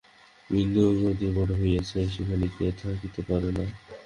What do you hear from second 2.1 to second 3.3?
সেখানে গিয়া থাকিতে